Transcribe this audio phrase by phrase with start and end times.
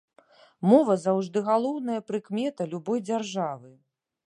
[0.69, 3.71] Мова заўжды галоўная прыкмета любой дзяржавы.